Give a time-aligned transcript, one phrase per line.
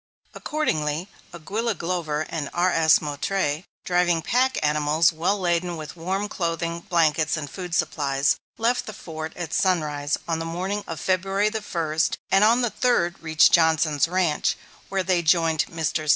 [0.33, 3.01] Accordingly, Aguilla Glover and R.S.
[3.03, 8.93] Moutrey, driving pack animals well laden with warm clothing, blankets, and food supplies, left the
[8.93, 13.51] Fort at sunrise on the morning of February the first, and on the third reached
[13.51, 14.57] Johnson's ranch,
[14.89, 16.09] where they joined Messrs.